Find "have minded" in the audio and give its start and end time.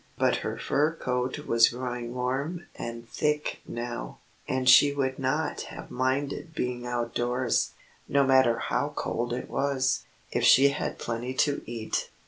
5.69-6.55